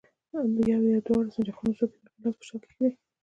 د 0.55 0.57
یوه 0.71 0.87
یا 0.93 0.99
دواړو 1.07 1.33
سنجاقونو 1.35 1.77
څوکې 1.79 1.97
د 2.01 2.05
هغه 2.07 2.21
لاس 2.23 2.35
په 2.39 2.43
شا 2.47 2.55
کېږدئ. 2.63 2.91